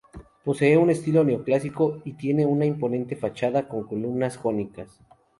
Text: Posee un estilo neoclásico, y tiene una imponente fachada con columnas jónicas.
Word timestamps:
Posee 0.43 0.79
un 0.79 0.89
estilo 0.89 1.23
neoclásico, 1.23 2.01
y 2.05 2.13
tiene 2.13 2.47
una 2.47 2.65
imponente 2.65 3.15
fachada 3.15 3.67
con 3.67 3.85
columnas 3.85 4.35
jónicas. 4.35 4.99